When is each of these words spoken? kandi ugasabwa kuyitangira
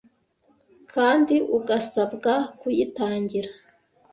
kandi 0.93 1.35
ugasabwa 1.57 2.33
kuyitangira 2.59 3.49